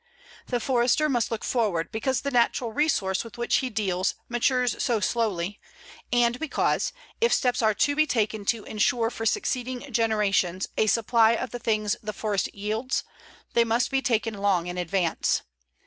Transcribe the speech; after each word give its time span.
The 0.47 0.59
Forester 0.59 1.07
must 1.09 1.29
look 1.29 1.43
forward, 1.43 1.91
because 1.91 2.21
the 2.21 2.31
natural 2.31 2.71
resource 2.73 3.23
with 3.23 3.37
which 3.37 3.57
he 3.57 3.69
deals 3.69 4.15
matures 4.27 4.81
so 4.81 4.99
slowly, 4.99 5.59
and 6.11 6.39
because, 6.39 6.91
if 7.21 7.31
steps 7.31 7.61
are 7.61 7.75
to 7.75 7.95
be 7.95 8.07
taken 8.07 8.43
to 8.45 8.63
insure 8.63 9.11
for 9.11 9.27
succeeding 9.27 9.81
generations 9.93 10.67
a 10.75 10.87
supply 10.87 11.33
of 11.33 11.51
the 11.51 11.59
things 11.59 11.95
the 12.01 12.13
forest 12.13 12.49
yields, 12.51 13.03
they 13.53 13.63
must 13.63 13.91
be 13.91 14.01
taken 14.01 14.33
long 14.33 14.65
in 14.65 14.79
advance. 14.79 15.43